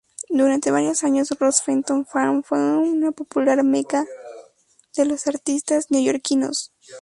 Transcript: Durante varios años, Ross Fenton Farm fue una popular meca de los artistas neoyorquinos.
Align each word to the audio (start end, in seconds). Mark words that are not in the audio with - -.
Durante 0.29 0.71
varios 0.71 1.03
años, 1.03 1.29
Ross 1.39 1.61
Fenton 1.61 2.07
Farm 2.07 2.41
fue 2.43 2.57
una 2.57 3.11
popular 3.11 3.63
meca 3.63 4.03
de 4.95 5.05
los 5.05 5.27
artistas 5.27 5.91
neoyorquinos. 5.91 6.73